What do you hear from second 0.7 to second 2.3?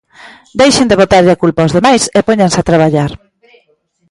de botarlles a culpa aos demais e